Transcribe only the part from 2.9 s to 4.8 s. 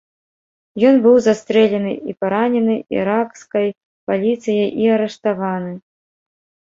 іракскай паліцыяй